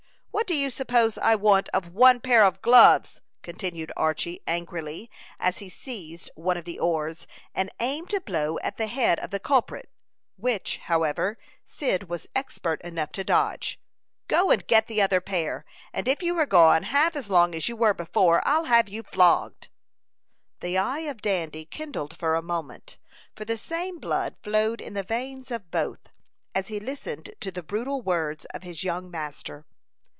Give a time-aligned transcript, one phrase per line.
[0.33, 5.59] "What do you suppose I want of one pair of gloves!" continued Archy, angrily, as
[5.59, 9.39] he seized one of the oars, and aimed a blow at the head of the
[9.41, 9.87] culprit,
[10.37, 13.79] which, however, Cyd was expert enough to dodge.
[14.27, 17.69] "Go and get the other pair; and if you are gone half as long as
[17.69, 19.67] you were before, I'll have you flogged."
[20.59, 22.97] The eye of Dandy kindled for a moment,
[23.35, 26.09] for the same blood flowed in the veins of both,
[26.55, 29.65] as he listened to the brutal words of his young master.